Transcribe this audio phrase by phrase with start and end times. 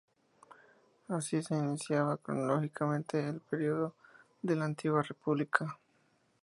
[1.09, 3.93] Así se iniciaba cronológicamente el Periodo
[4.41, 5.77] de la Antigua República.